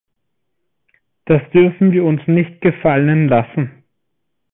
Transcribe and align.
Das 1.25 1.43
dürfen 1.53 1.91
wir 1.91 2.05
uns 2.05 2.21
nicht 2.25 2.59
gefallen 2.61 3.27
lassen. 3.27 3.83